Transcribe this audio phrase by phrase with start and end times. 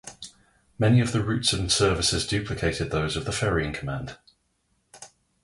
[0.79, 4.17] Many of the routes and services duplicated those of the Ferrying Command.